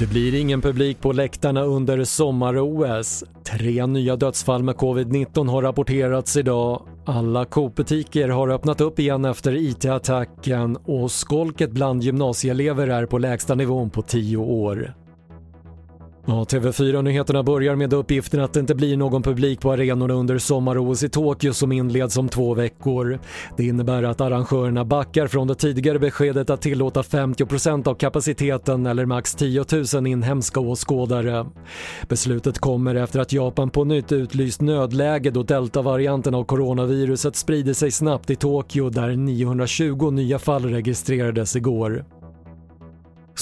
[0.00, 3.24] Det blir ingen publik på läktarna under sommar-OS.
[3.44, 6.82] Tre nya dödsfall med covid-19 har rapporterats idag.
[7.04, 13.54] Alla Coop-butiker har öppnat upp igen efter IT-attacken och skolket bland gymnasieelever är på lägsta
[13.54, 14.94] nivån på 10 år.
[16.26, 21.02] Ja, TV4-nyheterna börjar med uppgiften att det inte blir någon publik på arenorna under sommar-OS
[21.02, 23.18] i Tokyo som inleds om två veckor.
[23.56, 29.06] Det innebär att arrangörerna backar från det tidigare beskedet att tillåta 50% av kapaciteten eller
[29.06, 31.46] max 10 000 inhemska åskådare.
[32.08, 37.90] Beslutet kommer efter att Japan på nytt utlyst nödläge då deltavarianten av coronaviruset sprider sig
[37.90, 42.04] snabbt i Tokyo där 920 nya fall registrerades igår.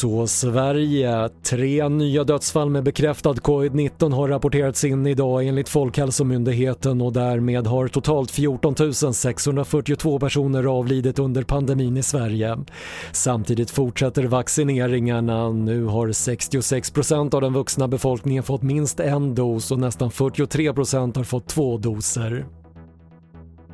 [0.00, 1.28] Så Sverige.
[1.42, 7.88] Tre nya dödsfall med bekräftad covid-19 har rapporterats in idag enligt Folkhälsomyndigheten och därmed har
[7.88, 12.58] totalt 14 642 personer avlidit under pandemin i Sverige.
[13.12, 15.50] Samtidigt fortsätter vaccineringarna.
[15.50, 21.24] Nu har 66% av den vuxna befolkningen fått minst en dos och nästan 43% har
[21.24, 22.46] fått två doser.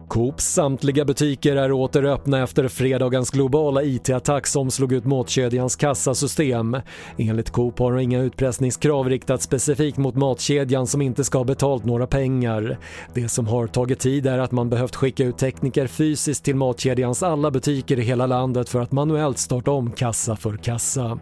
[0.09, 6.77] Coops samtliga butiker är åter öppna efter fredagens globala IT-attack som slog ut matkedjans kassasystem.
[7.19, 12.07] Enligt Coop har inga utpressningskrav riktats specifikt mot matkedjan som inte ska ha betalt några
[12.07, 12.79] pengar.
[13.15, 17.23] Det som har tagit tid är att man behövt skicka ut tekniker fysiskt till matkedjans
[17.23, 21.19] alla butiker i hela landet för att manuellt starta om kassa för kassa.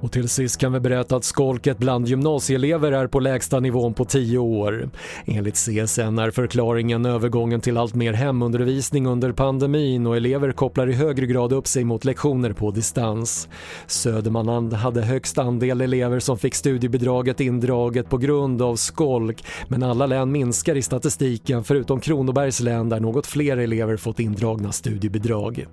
[0.00, 4.04] Och till sist kan vi berätta att skolket bland gymnasieelever är på lägsta nivån på
[4.04, 4.90] 10 år.
[5.24, 10.92] Enligt CSN är förklaringen övergången till allt mer hemundervisning under pandemin och elever kopplar i
[10.92, 13.48] högre grad upp sig mot lektioner på distans.
[13.86, 20.06] Södermanland hade högst andel elever som fick studiebidraget indraget på grund av skolk men alla
[20.06, 25.66] län minskar i statistiken förutom Kronobergs län där något fler elever fått indragna studiebidrag.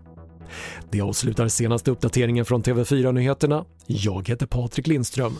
[0.90, 3.66] Det avslutar senaste uppdateringen från TV4 Nyheterna.
[3.86, 5.34] Jag heter Patrik Lindström.